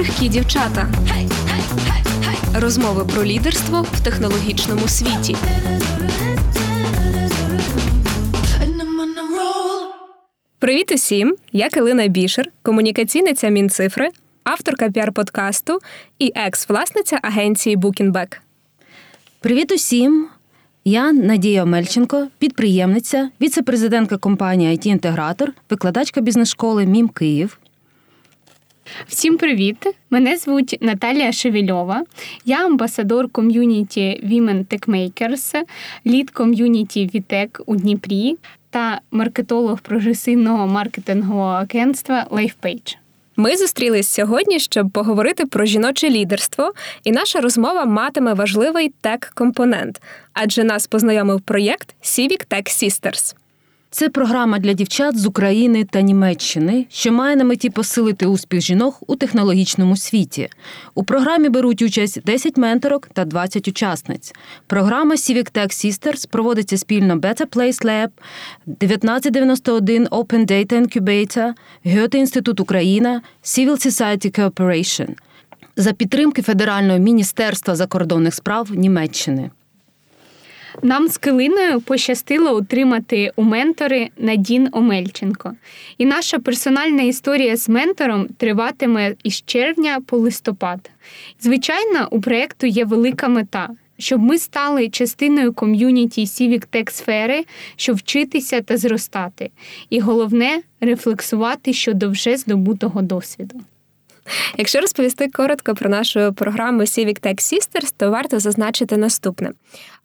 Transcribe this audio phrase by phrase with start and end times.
[0.00, 0.88] крихкі дівчата.
[2.54, 5.36] Розмови про лідерство в технологічному світі.
[10.58, 11.36] Привіт усім!
[11.52, 14.08] Я Килина Бішер, комунікаційниця Мінцифри,
[14.44, 15.78] авторка піар-подкасту
[16.18, 18.36] і екс-власниця агенції Bookingback.
[19.40, 20.28] Привіт усім!
[20.84, 27.58] Я Надія Омельченко, підприємниця, віце-президентка компанії it інтегратор викладачка бізнес-школи МІМ Київ.
[29.08, 29.86] Всім привіт!
[30.10, 32.04] Мене звуть Наталія Шевельова.
[32.44, 35.62] Я амбасадор ком'юніті Women Techmakers,
[36.06, 38.36] лід ком'юніті Вітек у Дніпрі
[38.70, 42.96] та маркетолог прогресивного маркетингового агентства LifePage.
[43.36, 46.72] Ми зустрілись сьогодні, щоб поговорити про жіноче лідерство,
[47.04, 50.02] і наша розмова матиме важливий тек-компонент,
[50.32, 53.34] адже нас познайомив проєкт Civic Tech Sisters.
[53.92, 58.96] Це програма для дівчат з України та Німеччини, що має на меті посилити успіх жінок
[59.06, 60.48] у технологічному світі.
[60.94, 64.32] У програмі беруть участь 10 менторок та 20 учасниць.
[64.66, 68.08] Програма Civic Tech Sisters проводиться спільно Better Place Lab,
[68.66, 71.52] 1991 Open Data Incubator,
[71.86, 75.08] Goethe Інститут Україна, Civil Society Cooperation
[75.76, 79.50] за підтримки Федерального міністерства закордонних справ Німеччини.
[80.82, 85.52] Нам з Килиною пощастило утримати у ментори Надін Омельченко.
[85.98, 90.90] І наша персональна історія з ментором триватиме із червня по листопад.
[91.40, 93.68] Звичайно, у проєкту є велика мета.
[93.98, 97.44] Щоб ми стали частиною ком'юніті Civic Tech сфери,
[97.76, 99.50] щоб вчитися та зростати,
[99.90, 103.60] і головне рефлексувати щодо вже здобутого досвіду.
[104.58, 109.50] Якщо розповісти коротко про нашу програму Civic Tech Sisters, то варто зазначити наступне: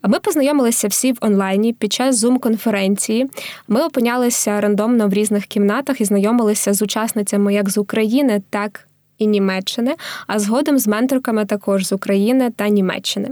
[0.03, 3.25] ми познайомилися всі в онлайні під час зум-конференції.
[3.67, 9.27] Ми опинялися рандомно в різних кімнатах і знайомилися з учасницями як з України, так і
[9.27, 9.95] Німеччини,
[10.27, 13.29] а згодом з менторками також з України та Німеччини.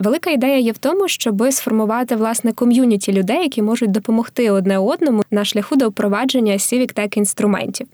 [0.00, 5.22] Велика ідея є в тому, щоб сформувати власне ком'юніті людей, які можуть допомогти одне одному
[5.30, 7.86] на шляху до впровадження Civic Tech інструментів.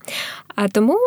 [0.55, 0.99] А тому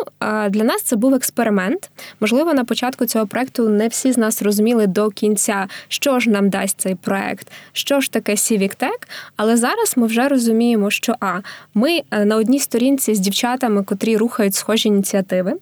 [0.50, 1.90] для нас це був експеримент.
[2.20, 6.50] Можливо, на початку цього проекту не всі з нас розуміли до кінця, що ж нам
[6.50, 11.40] дасть цей проект, що ж таке Civic Tech, але зараз ми вже розуміємо, що а
[11.74, 15.52] ми е, на одній сторінці з дівчатами, котрі рухають схожі ініціативи.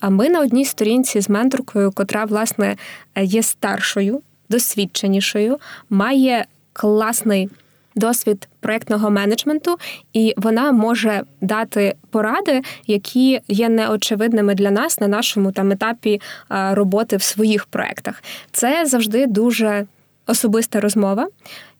[0.00, 2.76] А ми на одній сторінці з менторкою, котра власне
[3.16, 5.58] є старшою, досвідченішою,
[5.90, 7.48] має класний
[7.94, 9.78] досвід проєктного менеджменту,
[10.12, 17.16] і вона може дати поради, які є неочевидними для нас на нашому там етапі роботи
[17.16, 18.22] в своїх проєктах.
[18.52, 19.86] Це завжди дуже
[20.26, 21.28] особиста розмова.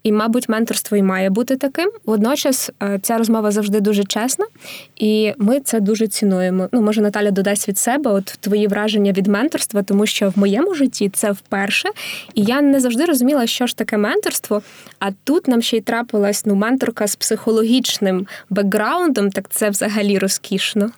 [0.06, 1.90] І, мабуть, менторство і має бути таким.
[2.04, 4.46] Водночас е, ця розмова завжди дуже чесна,
[4.96, 6.68] і ми це дуже цінуємо.
[6.72, 10.74] Ну, може, Наталя додасть від себе, от твої враження від менторства, тому що в моєму
[10.74, 11.88] житті це вперше.
[12.34, 14.62] І я не завжди розуміла, що ж таке менторство.
[14.98, 20.90] А тут нам ще й трапилась ну, менторка з психологічним бекграундом, так це взагалі розкішно.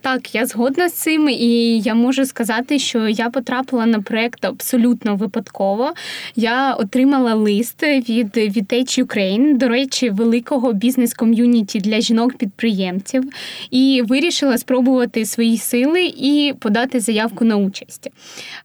[0.00, 5.16] Так, я згодна з цим, і я можу сказати, що я потрапила на проект абсолютно
[5.16, 5.92] випадково.
[6.36, 13.24] Я отримала лист від Vitech Ukraine, до речі, великого бізнес-ком'юніті для жінок-підприємців,
[13.70, 18.10] і вирішила спробувати свої сили і подати заявку на участь.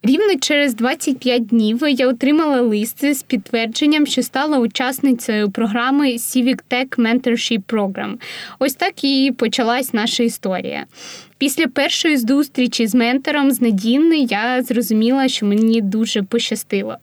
[0.04, 6.98] Рівно через 25 днів я отримала лист з підтвердженням, що стала учасницею програми Civic Tech
[6.98, 8.16] Mentorship Program.
[8.60, 10.86] Ось так і почалась наша історія.
[11.40, 16.98] Після першої зустрічі з ментором з Надін я зрозуміла, що мені дуже пощастило.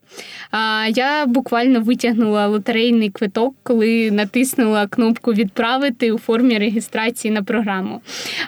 [0.50, 8.00] А Я буквально витягнула лотерейний квиток, коли натиснула кнопку Відправити у формі реєстрації на програму.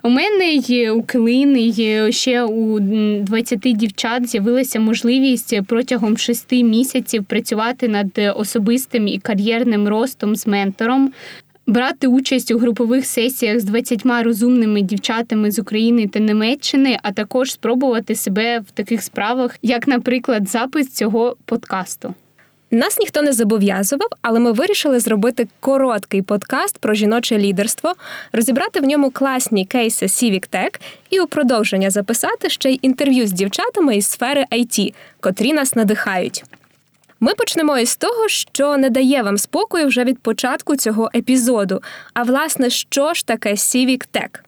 [0.03, 7.89] У мене є у Килини, ще у 20 дівчат з'явилася можливість протягом шести місяців працювати
[7.89, 11.13] над особистим і кар'єрним ростом з ментором
[11.69, 17.53] брати участь у групових сесіях з 20 розумними дівчатами з України та Німеччини, а також
[17.53, 22.15] спробувати себе в таких справах, як, наприклад, запис цього подкасту.
[22.71, 27.95] Нас ніхто не зобов'язував, але ми вирішили зробити короткий подкаст про жіноче лідерство,
[28.33, 33.33] розібрати в ньому класні кейси Civic Tech і у продовження записати ще й інтерв'ю з
[33.33, 36.45] дівчатами із сфери IT, котрі нас надихають.
[37.21, 41.83] Ми почнемо із того, що не дає вам спокою вже від початку цього епізоду.
[42.15, 44.41] А власне, що ж таке Civic Tech?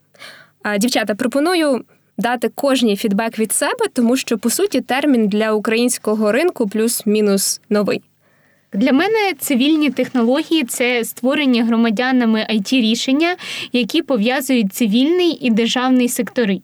[0.79, 1.85] Дівчата, пропоную
[2.19, 8.03] дати кожній фідбек від себе, тому що по суті термін для українського ринку плюс-мінус новий.
[8.73, 13.37] Для мене цивільні технології це створення громадянами it рішення,
[13.73, 16.61] які пов'язують цивільний і державний сектори.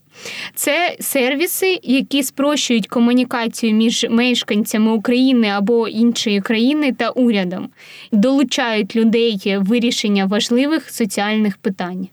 [0.55, 7.69] Це сервіси, які спрощують комунікацію між мешканцями України або іншої країни та урядом,
[8.13, 12.09] долучають людей вирішення важливих соціальних питань.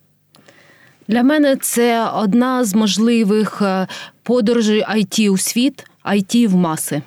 [1.07, 3.87] Для мене це одна з можливих е,
[4.23, 7.01] подорожей IT у світ, IT в маси.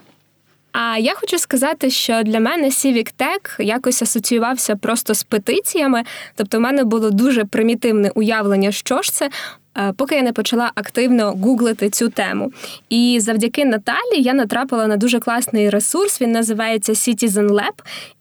[0.78, 6.02] А я хочу сказати, що для мене Civic Tech якось асоціювався просто з петиціями.
[6.34, 9.30] Тобто, в мене було дуже примітивне уявлення, що ж це.
[9.76, 12.52] Е, поки я не почала активно гуглити цю тему.
[12.88, 16.20] І завдяки Наталі я натрапила на дуже класний ресурс.
[16.20, 17.72] Він називається Citizen Lab.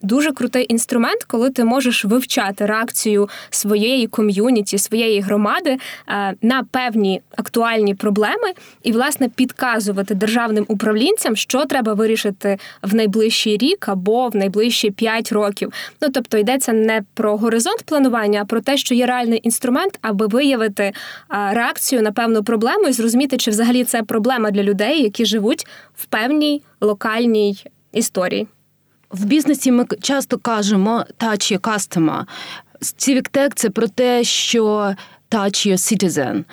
[0.02, 7.22] Дуже крутий інструмент, коли ти можеш вивчати реакцію своєї ком'юніті, своєї громади е, на певні
[7.36, 8.54] актуальні проблеми
[8.84, 15.31] і, власне, підказувати державним управлінцям, що треба вирішити в найближчий рік або в найближчі 5
[15.31, 15.74] років.
[16.01, 20.28] Ну тобто йдеться не про горизонт планування, а про те, що є реальний інструмент, аби
[20.28, 20.84] виявити
[21.31, 25.68] е, реакцію на певну проблему і зрозуміти, чи взагалі це проблема для людей, які живуть
[25.95, 28.47] в певній локальній історії.
[29.12, 32.24] В бізнесі ми часто кажемо touch your customer.
[32.81, 34.65] Civic Tech– це про те, що
[35.31, 36.44] touch your citizen.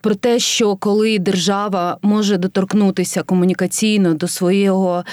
[0.00, 5.04] Про те, що коли держава може доторкнутися комунікаційно до свого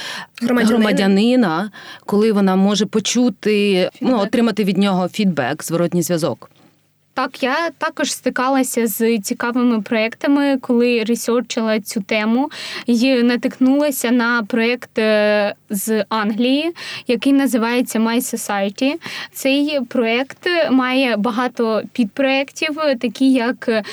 [0.42, 1.72] громадянина, громадянина
[2.06, 6.50] коли вона може почути, ну, отримати від нього фідбек, зворотній зв'язок.
[7.16, 12.52] Так, я також стикалася з цікавими проектами, коли ресерчила цю тему
[12.86, 16.72] і натикнулася на проект е, з Англії,
[17.08, 18.94] який називається My Society.
[19.32, 23.84] Цей проект має багато підпроєктів, такі як е,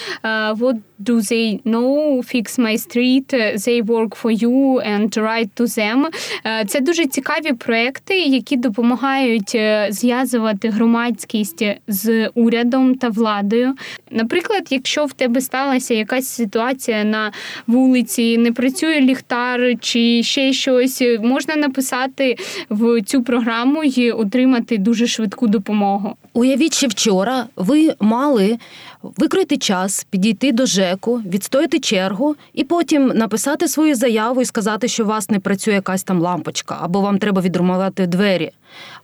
[0.52, 4.54] What do they know, Fix My Street, They Work for You
[4.92, 6.06] and Write to Them.
[6.46, 9.58] Е, це дуже цікаві проекти, які допомагають
[9.90, 13.74] зв'язувати громадськість з урядом та владою.
[14.10, 17.32] Наприклад, якщо в тебе сталася якась ситуація на
[17.66, 22.36] вулиці, не працює ліхтар чи ще щось, можна написати
[22.70, 26.16] в цю програму і отримати дуже швидку допомогу.
[26.40, 28.58] Уявіть, що вчора ви мали
[29.02, 35.04] викрити час, підійти до ЖЕКу, відстояти чергу і потім написати свою заяву і сказати, що
[35.04, 38.50] у вас не працює якась там лампочка, або вам треба відрумувати двері.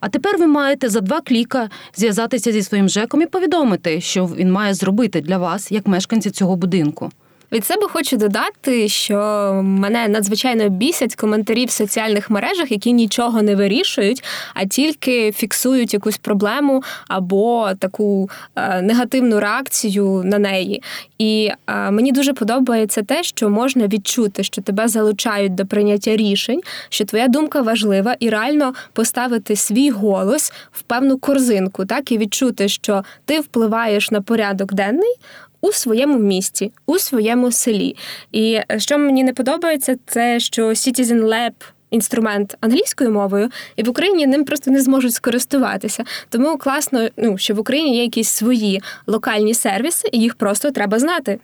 [0.01, 4.53] А тепер ви маєте за два кліка зв'язатися зі своїм ЖЕКом і повідомити, що він
[4.53, 7.11] має зробити для вас як мешканці цього будинку.
[7.53, 9.17] Від себе хочу додати, що
[9.65, 16.17] мене надзвичайно бісять коментарі в соціальних мережах, які нічого не вирішують, а тільки фіксують якусь
[16.17, 20.83] проблему або таку е, негативну реакцію на неї.
[21.19, 26.61] І е, мені дуже подобається те, що можна відчути, що тебе залучають до прийняття рішень,
[26.89, 32.69] що твоя думка важлива, і реально поставити свій голос в певну корзинку, так і відчути,
[32.69, 35.15] що ти впливаєш на порядок денний
[35.61, 37.97] у своєму місті, у своєму селі.
[38.33, 41.53] І е, що мені не подобається, це що Citizen Lab
[41.91, 46.05] Інструмент англійською мовою, і в Україні ним просто не зможуть скористуватися.
[46.29, 50.99] Тому класно, ну що в Україні є якісь свої локальні сервіси, і їх просто треба
[50.99, 51.39] знати.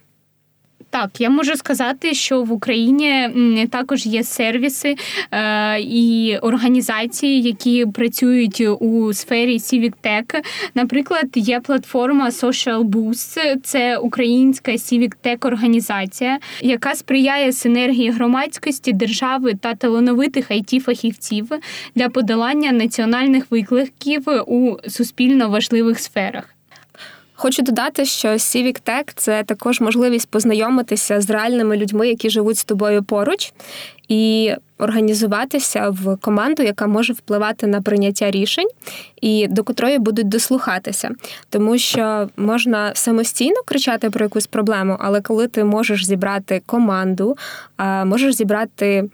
[0.92, 3.30] Так, я можу сказати, що в Україні
[3.70, 4.96] також є сервіси
[5.30, 10.44] е, і організації, які працюють у сфері Civic Tech.
[10.74, 19.54] Наприклад, є платформа Social Boost, це українська Civic Tech організація, яка сприяє синергії громадськості, держави
[19.60, 21.50] та талановитих it фахівців
[21.94, 26.54] для подолання національних викликів у суспільно важливих сферах.
[27.42, 32.64] Хочу додати, що Civic Tech– це також можливість познайомитися з реальними людьми, які живуть з
[32.64, 33.52] тобою поруч,
[34.08, 38.68] і організуватися в команду, яка може впливати на прийняття рішень,
[39.20, 41.10] і до котрої будуть дослухатися.
[41.50, 47.36] Тому що можна самостійно кричати про якусь проблему, але коли ти можеш зібрати команду,
[48.04, 49.04] можеш зібрати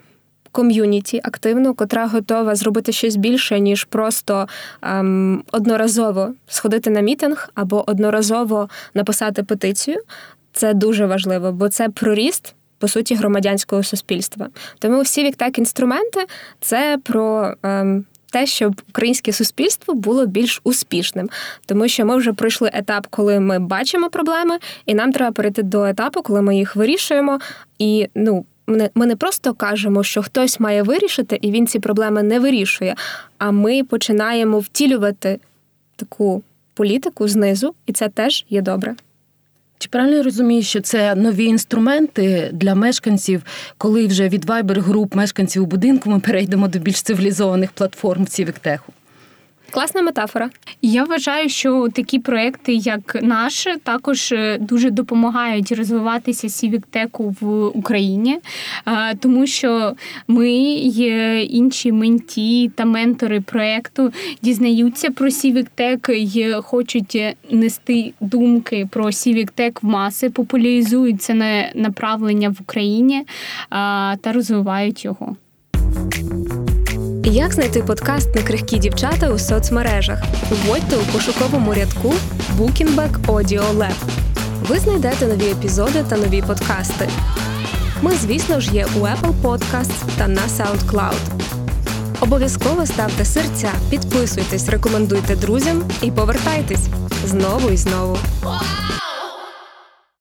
[0.52, 4.48] ком'юніті активну, котра готова зробити щось більше, ніж просто
[4.82, 9.96] ем, одноразово сходити на мітинг або одноразово написати петицію.
[10.52, 12.54] Це дуже важливо, бо це проріст.
[12.80, 14.48] По суті, громадянського суспільства.
[14.78, 16.26] Тому всі віктек інструменти
[16.60, 21.28] це про ем, те, щоб українське суспільство було більш успішним,
[21.66, 25.84] тому що ми вже пройшли етап, коли ми бачимо проблеми, і нам треба перейти до
[25.84, 27.38] етапу, коли ми їх вирішуємо.
[27.78, 28.44] І ну
[28.94, 32.94] ми не просто кажемо, що хтось має вирішити, і він ці проблеми не вирішує.
[33.38, 35.40] А ми починаємо втілювати
[35.96, 36.42] таку
[36.74, 38.94] політику знизу, і це теж є добре.
[39.78, 43.42] Чи правильно я розумію, що це нові інструменти для мешканців,
[43.78, 48.92] коли вже від вайбер груп мешканців у будинку ми перейдемо до більш цивілізованих платформ Цівіктеху?
[49.70, 50.50] Класна метафора.
[50.82, 58.38] Я вважаю, що такі проекти, як наш, також е, дуже допомагають розвиватися сівіктеку в Україні,
[59.20, 59.92] тому що
[60.28, 60.50] ми
[60.82, 69.82] є інші менті та ментори проекту дізнаються про сівіктек і хочуть нести думки про сівіктек
[69.82, 71.34] в маси, популяризують це
[71.74, 73.22] направлення в Україні
[74.20, 75.36] та розвивають його.
[77.24, 80.18] Як знайти подкаст на крихкі дівчата у соцмережах?
[80.50, 82.14] Вводьте у пошуковому рядку
[82.58, 83.94] Bookingback Audio Lab.
[84.62, 87.08] Ви знайдете нові епізоди та нові подкасти.
[88.02, 91.14] Ми, звісно ж, є у Apple Podcasts та на SoundCloud.
[92.20, 96.86] Обов'язково ставте серця, підписуйтесь, рекомендуйте друзям і повертайтесь
[97.26, 98.18] знову і знову.